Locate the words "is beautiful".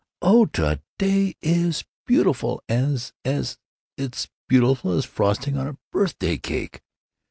1.43-2.63